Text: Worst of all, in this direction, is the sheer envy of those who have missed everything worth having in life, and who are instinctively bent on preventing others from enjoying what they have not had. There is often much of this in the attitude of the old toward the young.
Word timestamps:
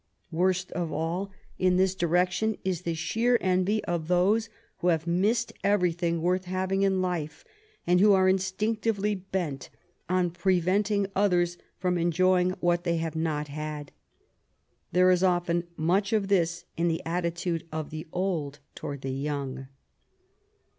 Worst 0.31 0.71
of 0.71 0.91
all, 0.91 1.29
in 1.59 1.77
this 1.77 1.93
direction, 1.93 2.57
is 2.65 2.81
the 2.81 2.95
sheer 2.95 3.37
envy 3.39 3.85
of 3.85 4.07
those 4.07 4.49
who 4.79 4.87
have 4.87 5.05
missed 5.05 5.53
everything 5.63 6.23
worth 6.23 6.45
having 6.45 6.81
in 6.81 7.03
life, 7.03 7.45
and 7.85 7.99
who 7.99 8.11
are 8.13 8.27
instinctively 8.27 9.13
bent 9.13 9.69
on 10.09 10.31
preventing 10.31 11.05
others 11.15 11.59
from 11.77 11.99
enjoying 11.99 12.49
what 12.61 12.83
they 12.83 12.97
have 12.97 13.15
not 13.15 13.49
had. 13.49 13.91
There 14.91 15.11
is 15.11 15.21
often 15.21 15.67
much 15.77 16.13
of 16.13 16.29
this 16.29 16.65
in 16.75 16.87
the 16.87 17.03
attitude 17.05 17.67
of 17.71 17.91
the 17.91 18.07
old 18.11 18.57
toward 18.73 19.01
the 19.01 19.11
young. 19.11 19.67